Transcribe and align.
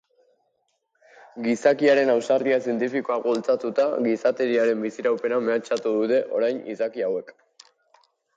Gizakiaren 1.47 2.11
ausardia 2.13 2.57
zientifikoak 2.67 3.25
bultzatuta, 3.27 3.85
gizateriaren 4.07 4.83
biziraupena 4.87 5.39
mehatxatu 5.51 5.93
dute 6.01 6.25
orain 6.41 6.65
izaki 6.77 7.07
hauek. 7.11 7.33